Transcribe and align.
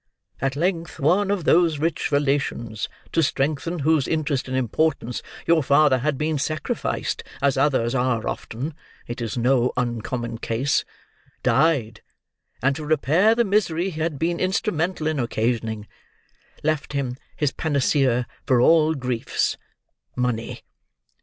At 0.39 0.55
length 0.55 0.99
one 0.99 1.29
of 1.29 1.43
those 1.43 1.77
rich 1.77 2.11
relations 2.11 2.89
to 3.11 3.21
strengthen 3.21 3.77
whose 3.85 4.07
interest 4.07 4.47
and 4.47 4.57
importance 4.57 5.21
your 5.45 5.61
father 5.61 5.99
had 5.99 6.17
been 6.17 6.39
sacrificed, 6.39 7.23
as 7.39 7.55
others 7.55 7.93
are 7.93 8.27
often—it 8.27 9.21
is 9.21 9.37
no 9.37 9.71
uncommon 9.77 10.39
case—died, 10.39 12.01
and 12.63 12.75
to 12.75 12.83
repair 12.83 13.35
the 13.35 13.45
misery 13.45 13.91
he 13.91 14.01
had 14.01 14.17
been 14.17 14.39
instrumental 14.39 15.05
in 15.05 15.19
occasioning, 15.19 15.87
left 16.63 16.93
him 16.93 17.15
his 17.35 17.51
panacea 17.51 18.25
for 18.47 18.59
all 18.59 18.95
griefs—Money. 18.95 20.63